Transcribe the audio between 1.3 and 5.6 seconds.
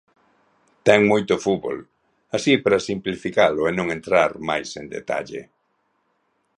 fútbol, así para simplificalo e non entrar máis en detalle.